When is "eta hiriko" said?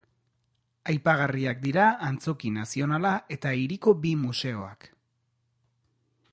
3.37-3.95